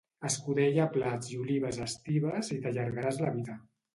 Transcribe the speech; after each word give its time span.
Escudella 0.27 0.79
a 0.85 0.93
plats 0.95 1.29
i 1.33 1.37
olives 1.43 1.77
a 1.81 1.85
estives 1.89 2.51
i 2.57 2.59
t'allargaràs 2.65 3.21
la 3.27 3.33
vida 3.39 3.61